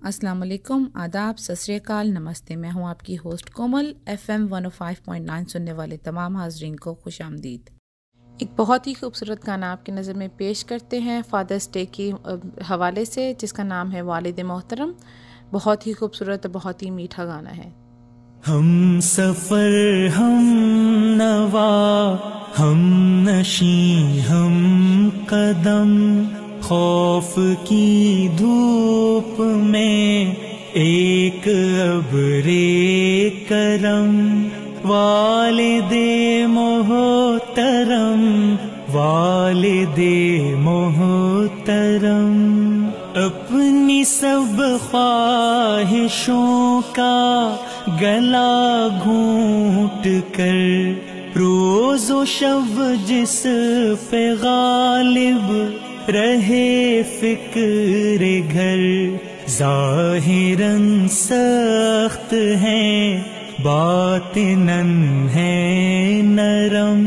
अस्सलाम 0.02 0.40
वालेकुम 0.40 0.84
आदाब, 0.98 1.36
सत 1.38 1.56
श्री 1.58 1.76
अकाल 1.76 2.10
नमस्ते। 2.10 2.56
मैं 2.56 2.72
हूँ 2.72 2.88
आपकी 2.88 3.16
host 3.16 3.50
Komal 3.50 3.94
F 4.10 4.32
M 4.32 4.46
one 4.48 4.68
nine 5.22 5.46
सुनने 5.46 5.74
वाले 5.74 5.98
तमाम 6.00 6.38
हाजरीन 6.38 6.76
को 6.76 6.94
खुश 6.96 7.22
आमदीद। 7.22 7.70
एक 8.40 8.50
बहुत 8.58 8.88
ही 8.88 8.94
खूबसूरत 8.94 9.46
गाना 9.46 9.72
आपकी 9.72 9.92
नज़र 9.92 10.14
में 10.14 10.30
पेश 10.38 10.64
करते 10.64 11.00
हैं 11.00 11.22
फादर्स 11.24 11.70
डे 11.74 11.86
की 11.90 12.10
हवाले 12.64 13.06
से, 13.06 13.34
जिसका 13.34 13.64
नाम 13.64 13.92
है 13.92 14.02
वालिद 14.04 14.40
मोहतरम। 14.44 14.94
बहुत 15.52 15.88
ही 15.88 15.94
खूबसूरत 15.96 16.48
बहुत 16.54 16.84
ही 16.84 16.90
मीठा 16.92 17.26
गाना 17.26 17.50
है। 17.52 17.74
हम 18.46 19.00
सफ़र, 19.02 20.08
हम 20.16 20.46
नवा 21.18 21.70
हम 22.58 22.80
नशी 23.28 24.20
हम 24.22 24.56
कदम। 25.30 26.45
खौफ 26.66 27.34
की 27.68 28.30
धूप 28.38 29.36
में 29.66 30.36
एक 30.76 31.48
अबरे 31.84 33.30
करम 33.50 34.16
वाले 34.86 35.82
दे 35.82 36.48
मोहतरम 36.48 38.24
वाले 38.96 39.86
दे 39.96 40.56
मोहतरम। 40.56 42.34
अपनी 43.24 44.04
सब 44.06 44.58
ख्वाहिशों 44.82 46.82
का 46.98 47.18
गला 48.02 48.54
घूट 49.00 50.04
कर, 50.36 50.60
रोजो 51.38 52.20
शब 52.32 52.74
जिस 53.08 53.42
पे 54.10 54.24
गालिब 54.38 55.46
रहे 56.10 57.04
फिक्र 57.04 58.52
घर। 58.54 59.20
जाहिरन 59.50 61.08
सख्त 61.08 62.34
है 62.34 63.24
है 65.28 66.22
नरम। 66.22 67.06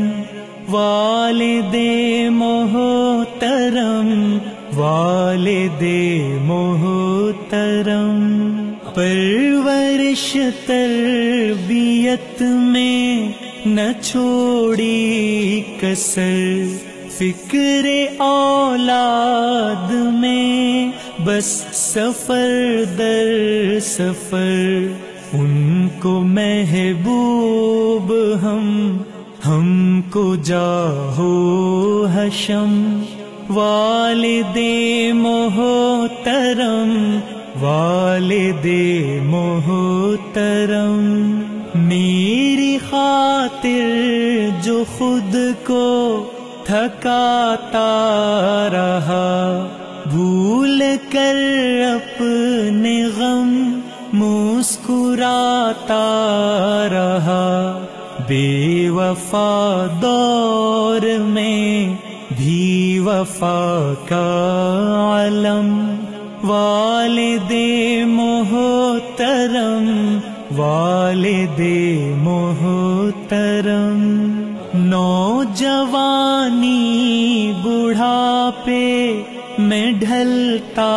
वाले 0.73 1.61
दे 1.61 2.29
मोहतरम 2.29 4.09
वाले 4.77 5.69
दे 5.69 6.39
मोहतरम। 6.39 8.19
परवरिश 8.89 10.37
तरबियत 10.37 12.41
में 12.41 13.33
न 13.67 13.93
छोड़ी 14.03 15.61
कसर 15.61 16.88
फ़िक्र 17.19 18.17
औलाद 18.23 19.91
में 19.91 20.93
बस 21.25 21.47
सफ़र 21.73 22.85
दर 22.85 23.79
सफ़र, 23.79 24.95
उनको 25.33 26.19
महबूब 26.21 28.11
हम, 28.43 28.67
हमको 29.43 30.35
जाहो 30.35 31.33
हशम। 32.05 32.71
वाले 33.51 34.43
मोहतरम 35.13 36.91
वाले 37.61 38.51
दे 38.51 39.21
मोहतरम। 39.21 40.97
मेरी 41.79 42.77
खातिर 42.77 44.49
जो 44.65 44.83
खुद 44.83 45.31
को 45.35 45.85
थकाता 46.69 47.91
रहा 48.73 49.27
भूल 50.07 50.81
कर 51.13 51.37
अपने 51.85 52.97
गम 53.17 53.49
मुस्कुराता 54.17 56.03
रहा 56.93 57.45
बेवफा 58.29 59.51
दौर 60.01 61.07
में 61.27 61.97
भी 62.33 62.99
वफा 62.99 63.61
का 64.11 64.27
आलम। 65.05 65.71
वाले 66.49 67.31
दे 67.47 67.69
मोहतरम 68.05 69.87
वाले 70.57 71.39
दे 71.57 71.79
मोहतरम 72.15 73.99
नौजवानी 74.89 76.73
बुढ़ापे 77.57 78.89
में 79.59 79.99
ढलता 79.99 80.93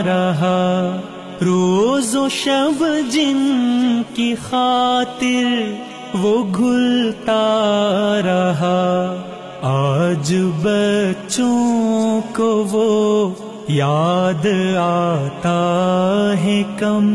रहा। 0.00 0.62
रोजो 1.42 2.28
शब 2.28 2.78
जिनकी 3.12 4.34
खातिर 4.34 5.78
वो 6.16 6.42
घुलता 6.42 7.44
रहा। 8.20 8.80
आज 9.64 10.32
बच्चों 10.66 12.20
को 12.20 12.50
वो 12.64 12.90
याद 13.70 14.46
आता 14.78 15.58
है 16.38 16.62
कम। 16.62 17.06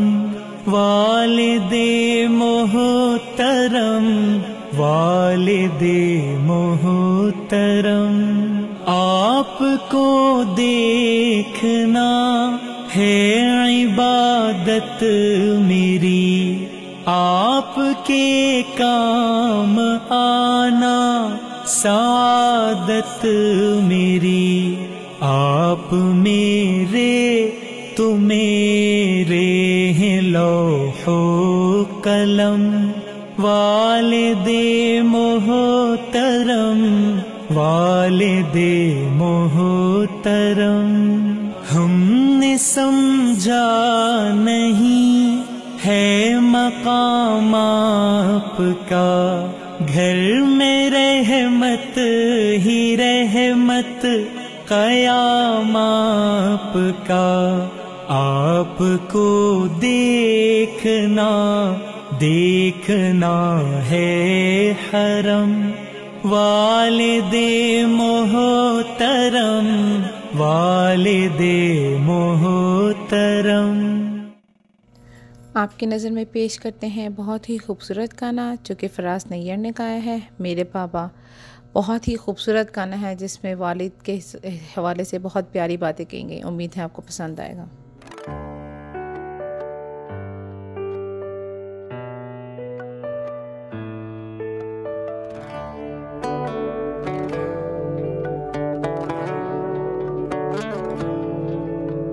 वाले 0.72 1.58
दे 1.58 2.28
मोहतरम 2.28 4.06
वाले 4.74 5.60
दे 5.78 6.00
मोहतरम, 6.38 8.16
आपको 8.88 10.06
देखना 10.54 12.10
है 12.90 13.14
इबादत 13.74 14.98
मेरी, 15.62 16.28
आपके 17.08 18.62
काम 18.74 19.78
आना 20.14 20.98
सादत 21.68 23.20
मेरी, 23.84 24.54
आप 25.22 25.88
मेरे 26.18 27.16
तो 27.96 28.04
मेरे 28.16 29.46
हैं 29.98 30.20
लौहो 30.22 31.20
कलम। 32.04 32.64
मोहतरम 39.18 40.18
समझा 42.56 43.68
नहीं 44.34 45.38
है 45.84 46.40
मकाम 46.40 47.54
आपका 47.54 49.10
घर 49.86 50.42
में 50.42 50.90
रहमत 50.90 51.94
ही 52.64 52.96
रहमत 52.96 54.00
आपका। 55.76 57.28
आपको 58.10 59.28
देखना 59.68 61.30
देखना 62.14 63.58
है 63.80 64.72
हरम 64.72 65.68
वाले 66.30 67.22
दे 67.22 67.86
मोहतरम 67.86 69.66
वाले 70.38 71.28
दे 71.28 71.98
मोहतरम। 71.98 73.76
आपकी 75.56 75.86
नज़र 75.86 76.10
में 76.10 76.26
पेश 76.26 76.56
करते 76.56 76.86
हैं 76.86 77.14
बहुत 77.14 77.48
ही 77.48 77.58
खूबसूरत 77.58 78.20
गाना, 78.20 78.54
जो 78.66 78.74
कि 78.74 78.88
फराज 78.88 79.24
नैयर 79.30 79.56
ने 79.56 79.70
गाया 79.70 80.00
है, 80.00 80.28
मेरे 80.40 80.64
बाबा। 80.64 81.10
बहुत 81.74 82.08
ही 82.08 82.14
खूबसूरत 82.14 82.72
गाना 82.74 82.96
है, 82.96 83.16
जिसमें 83.16 83.54
वालिद 83.54 83.92
के 84.04 84.12
हवाले 84.76 85.04
से 85.04 85.18
बहुत 85.18 85.44
प्यारी 85.44 85.76
बातें 85.76 86.06
कही 86.06 86.22
गई। 86.22 86.40
उम्मीद 86.42 86.70
है 86.76 86.82
आपको 86.82 87.02
पसंद 87.02 87.40
आएगा। 87.40 87.68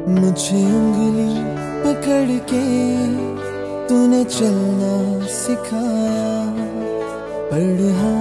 मुझे 0.07 0.65
उंगली 0.65 1.33
पकड़ 1.83 2.37
के 2.53 2.65
तूने 3.87 4.23
चलना 4.23 5.25
सिखाया। 5.25 6.55
पढ़ा 7.51 8.13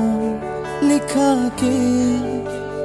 लिखा 0.88 1.48
के 1.48 1.76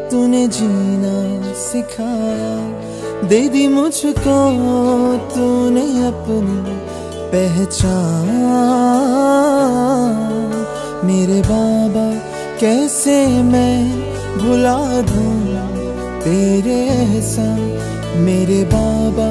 तूने 0.10 0.48
जीना 0.48 1.54
सिखाया। 1.54 2.80
दे 3.28 3.50
दी 3.50 3.68
मुझको, 3.68 4.40
तूने 5.18 6.08
अपनी 6.08 6.78
पहचान। 7.32 8.28
मेरे 11.04 11.42
बाबा, 11.42 12.08
कैसे 12.60 13.28
मैं 13.28 14.00
भुला 14.38 15.02
दूँ 15.02 15.40
तेरे 16.22 16.76
एहसान 16.76 17.89
मेरे 18.16 18.64
बाबा 18.64 19.30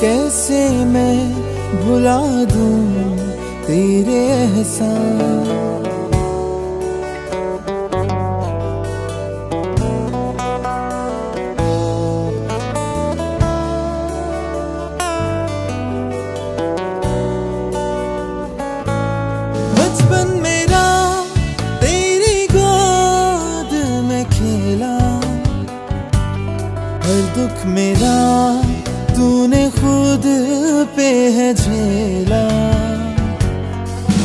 कैसे 0.00 0.70
मैं 0.84 1.18
भुला 1.80 2.20
दूँ 2.44 3.16
तेरे 3.66 4.18
एहसान? 4.26 5.83
दुख 27.44 27.64
मेरा 27.68 28.16
तूने 29.16 29.62
खुद 29.70 30.26
पे 30.96 31.08
है 31.36 31.48
झेला। 31.54 32.44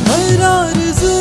हर 0.07 0.43
आरज़ू 0.49 1.18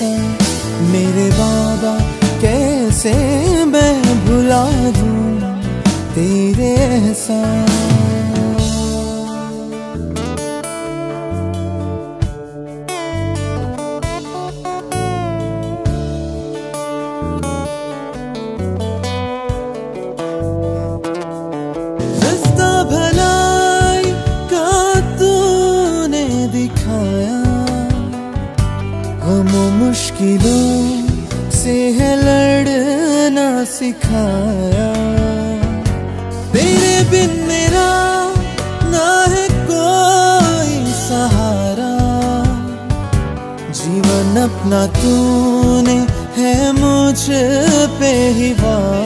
एहसान 0.00 0.90
मेरे 0.92 1.28
बाबा 1.38 1.92
कैसे 2.40 3.12
मैं 3.72 4.24
भुला 4.26 4.64
दूँ 4.98 5.52
तेरे 6.14 6.70
एहसान 6.84 7.69
सिखाया 33.90 34.90
तेरे 36.52 36.92
बिन 37.10 37.32
मेरा 37.46 37.88
ना 38.92 39.08
है 39.32 39.46
कोई 39.70 40.76
सहारा। 40.98 41.90
जीवन 43.80 44.40
अपना 44.42 44.86
तूने 45.00 45.98
है 46.38 46.54
मुझ 46.72 47.18
पे 47.98 48.12
ही 48.38 48.52
वारा। 48.62 48.99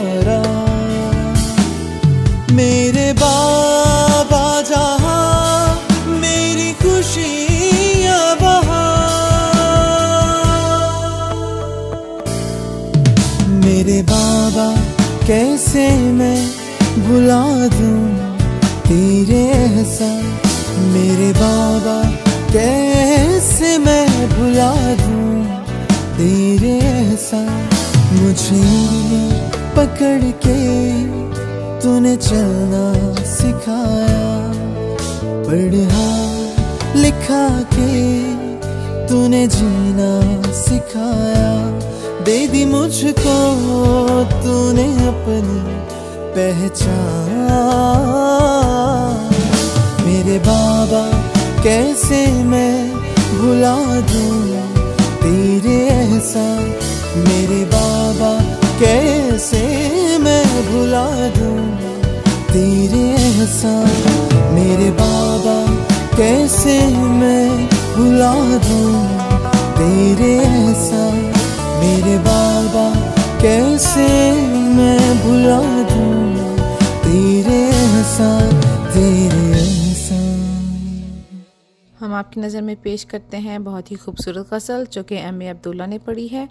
पेश 82.95 83.03
करते 83.03 83.37
हैं 83.37 83.63
बहुत 83.63 83.91
ही 83.91 83.95
खूबसूरत 83.95 84.49
गज़ल 84.53 84.85
जो 84.85 85.03
कि 85.03 85.15
एम 85.15 85.41
ए 85.41 85.47
अब्दुल्ला 85.47 85.85
ने 85.85 85.97
पढ़ी 85.97 86.27
है। 86.27 86.49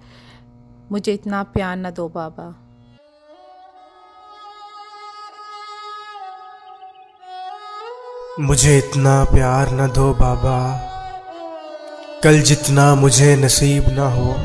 मुझे 0.93 1.15
इतना 1.15 1.43
प्यार 1.43 1.77
न 1.77 1.91
दो 1.91 2.09
बाबा। 2.09 2.55
मुझे 8.41 8.79
इतना 8.79 9.25
प्यार 9.25 9.71
न 9.71 9.89
दो 9.89 10.13
बाबा। 10.13 10.57
कल 12.25 12.41
जितना 12.41 12.95
मुझे 12.95 13.37
नसीब 13.37 13.85
ना 13.89 14.09
हो। 14.09 14.37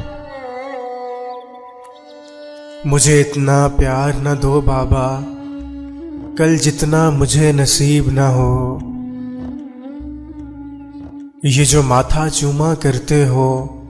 मुझे 2.90 3.22
इतना 3.22 3.68
प्यार 3.68 4.16
न 4.16 4.40
दो 4.40 4.62
बाबा। 4.62 5.22
कल 6.38 6.58
जितना 6.58 7.12
मुझे 7.12 7.54
नसीब 7.54 8.10
ना 8.10 8.30
हो। 8.30 8.82
ये 11.46 11.66
जो 11.66 11.84
माथा 11.84 12.30
चूमा 12.30 12.74
करते 12.74 13.26
हो, 13.26 13.82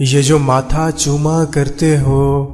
ये 0.00 0.22
जो 0.22 0.38
माथा 0.38 0.90
चूमा 0.90 1.44
करते 1.44 1.98
हो, 1.98 2.46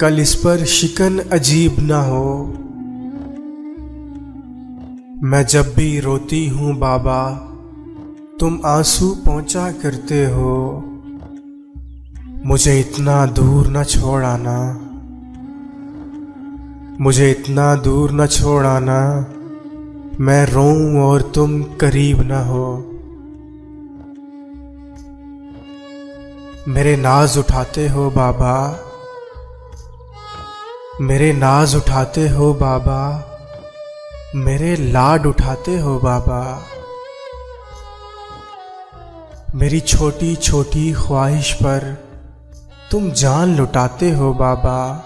कल 0.00 0.20
इस 0.20 0.34
पर 0.34 0.64
शिकन 0.64 1.18
अजीब 1.18 1.76
ना 1.80 2.02
हो। 2.02 2.44
मैं 5.22 5.46
जब 5.46 5.74
भी 5.76 6.00
रोती 6.00 6.48
हूँ 6.48 6.78
बाबा, 6.78 7.30
तुम 8.40 8.60
आँसू 8.64 9.14
पहुँचा 9.26 9.72
करते 9.72 10.26
हो। 10.26 10.84
मुझे 12.44 12.80
इतना 12.80 13.26
दूर 13.26 13.66
न 13.68 13.84
छोड़ 13.84 14.24
आना। 14.24 14.80
मुझे 17.00 17.30
इतना 17.30 17.74
दूर 17.74 18.12
न 18.12 18.26
छोड़ 18.26 18.66
आना। 18.66 19.26
मैं 20.20 20.46
रोऊं 20.46 21.02
और 21.02 21.22
तुम 21.22 21.62
करीब 21.62 22.20
न 22.20 22.30
हो। 22.30 22.84
मेरे 26.72 26.96
नाज 26.96 27.38
उठाते 27.38 27.88
हो 27.88 28.10
बाबा। 28.10 28.80
मेरे 31.00 31.32
नाज 31.32 31.76
उठाते 31.76 32.28
हो 32.28 32.54
बाबा। 32.54 33.24
मेरे 34.34 34.76
लाड 34.76 35.26
उठाते 35.26 35.78
हो 35.78 35.98
बाबा। 35.98 36.62
मेरी 39.54 39.80
छोटी 39.80 40.36
छोटी 40.36 40.92
ख्वाहिश 40.92 41.52
पर 41.52 42.04
तुम 42.90 43.10
जान 43.10 43.56
लुटाते 43.56 44.10
हो 44.10 44.34
बाबा। 44.34 45.04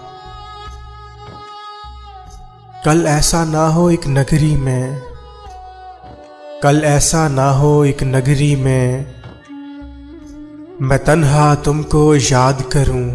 कल 2.85 3.05
ऐसा 3.07 3.45
ना 3.45 3.67
हो 3.67 3.89
एक 3.89 4.07
नगरी 4.07 4.55
में। 4.55 5.01
कल 6.63 6.81
ऐसा 6.83 7.27
ना 7.27 7.49
हो 7.49 7.85
एक 7.85 8.03
नगरी 8.03 8.55
में। 8.55 9.05
मैं 10.81 10.99
तन्हा 10.99 11.55
तुमको 11.55 12.15
याद 12.15 12.69
करूँ। 12.75 13.05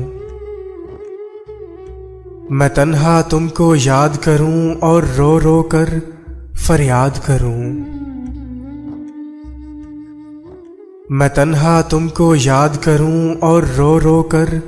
मैं 2.51 2.75
तन्हा 2.75 3.23
तुमको 3.23 3.75
याद 3.75 4.17
करूँ 4.17 4.75
और 4.75 5.05
रो 5.05 5.39
रो 5.39 5.63
कर 5.63 6.03
फरियाद 6.69 7.19
करूँ। 7.19 7.63
मैं 11.13 11.31
तन्हा 11.35 11.83
तुमको 11.83 12.35
याद 12.35 12.77
करूँ 12.77 13.37
और 13.37 13.65
रो 13.65 13.99
रो 13.99 14.23
कर 14.23 14.63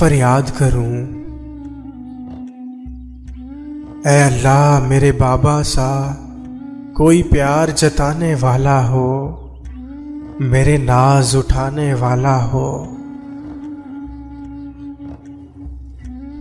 फरियाद 0.00 0.50
करूँ। 0.50 1.19
ऐ 4.06 4.22
अल्लाह, 4.22 4.80
मेरे 4.80 5.12
बाबा 5.12 5.62
सा 5.62 6.16
कोई 6.96 7.22
प्यार 7.22 7.70
जताने 7.70 8.34
वाला 8.34 8.80
हो, 8.80 9.10
मेरे 10.40 10.78
नाज 10.78 11.36
उठाने 11.36 11.94
वाला 11.94 12.34
हो। 12.34 12.96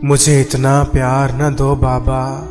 मुझे 0.04 0.42
इतना 0.42 0.84
प्यार 0.84 1.36
न 1.42 1.56
दो 1.56 1.76
बाबा, 1.76 2.48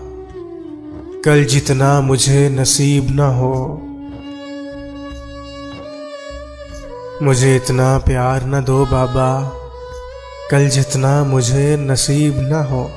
कल 1.24 1.44
जितना 1.44 2.00
मुझे 2.00 2.48
नसीब 2.48 3.06
न 3.10 3.18
हो। 3.18 3.82
मुझे 7.22 7.56
इतना 7.56 7.98
प्यार 7.98 8.46
न 8.46 8.64
दो 8.64 8.84
बाबा, 8.84 9.52
कल 10.50 10.68
जितना 10.68 11.24
मुझे 11.24 11.76
नसीब 11.76 12.38
न 12.38 12.64
हो। 12.70 12.90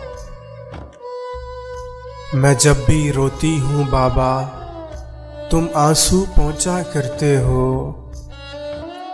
मैं 2.35 2.57
जब 2.57 2.73
भी 2.73 3.11
रोती 3.11 3.59
हूँ 3.59 3.89
बाबा, 3.89 4.43
तुम 5.51 5.69
आँसू 5.75 6.27
पहुँचा 6.37 6.83
करते 6.83 7.35
हो। 7.35 7.95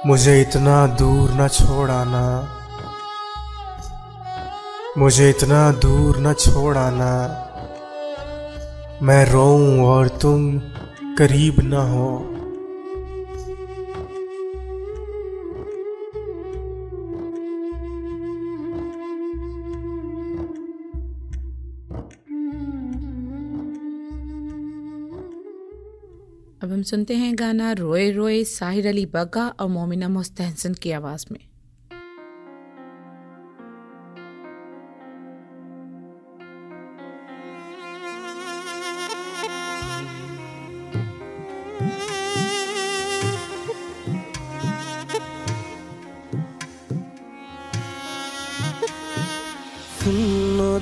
मुझे 0.05 0.41
इतना 0.41 0.87
दूर 0.87 1.29
न 1.31 1.47
छोड़ 1.47 1.91
आना। 1.91 2.49
मुझे 4.97 5.29
इतना 5.29 5.71
दूर 5.71 6.17
न 6.17 6.33
छोड़ 6.33 6.77
आना। 6.77 7.43
मैं 9.03 9.25
रोऊं 9.31 9.85
और 9.85 10.07
तुम 10.07 10.59
करीब 11.17 11.55
न 11.59 11.73
हो। 11.73 12.36
अब 26.67 26.73
हम 26.73 26.81
सुनते 26.83 27.15
हैं 27.15 27.35
गाना 27.39 27.71
रोए 27.71 28.11
रोए 28.11 28.43
साहिर 28.43 28.87
अली 28.87 29.05
बग्गा 29.05 29.47
और 29.59 29.67
मोमिना 29.67 30.09
मुस्तहसन 30.09 30.73
की 30.73 30.91
आवाज़ 30.91 31.25
में। 31.31 31.39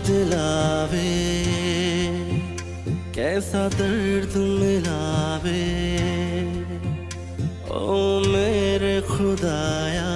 दिलावे, 0.06 1.12
कैसा 3.16 3.68
दर्द 3.70 4.34
मिलावे। 4.38 5.75
मेरे 8.28 8.96
खुदाया, 9.02 10.12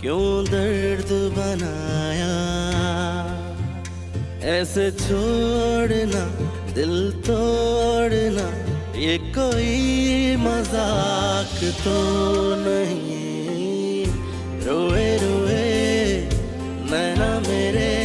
क्यों 0.00 0.28
दर्द 0.44 1.10
बनाया? 1.36 2.34
ऐसे 4.54 4.90
छोड़ना, 4.90 6.24
दिल 6.74 6.94
तोड़ना, 7.26 8.46
ये 8.98 9.18
कोई 9.36 10.36
मज़ाक 10.36 11.58
तो 11.84 11.98
नहीं। 12.60 14.04
रोए 14.66 15.08
रोए, 15.18 15.64
नैना 16.90 17.30
मेरे 17.40 18.03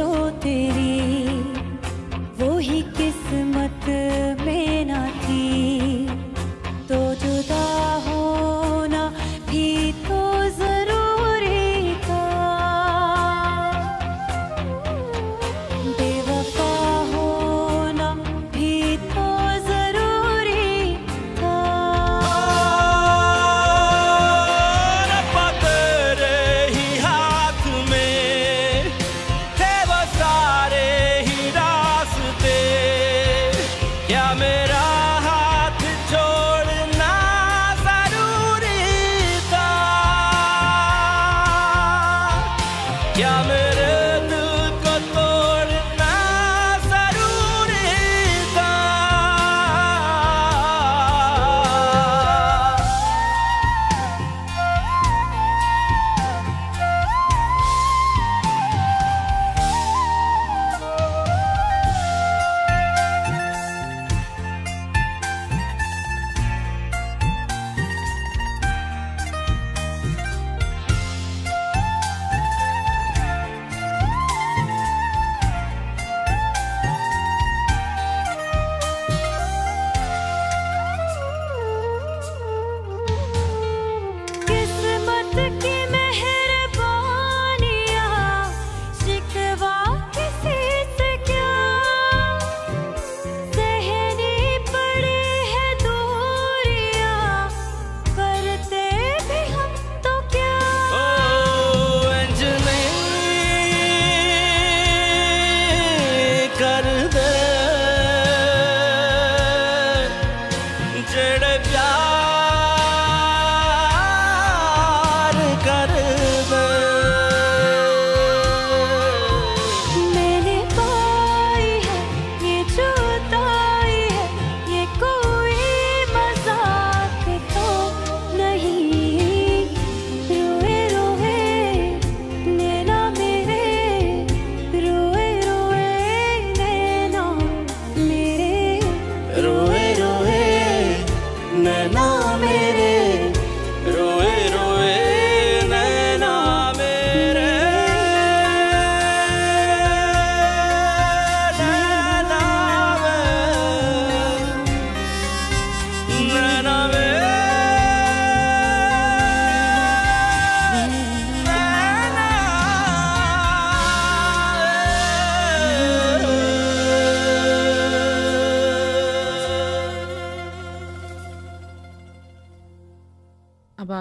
जो 0.00 0.12
तेरी 0.42 0.92
वो 2.38 2.56
ही 2.58 2.80